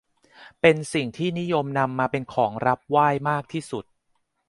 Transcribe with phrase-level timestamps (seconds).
[0.61, 3.85] เป็นสิ่งที่นิยมนำมาเป็นของรับไหว้มากที่สุด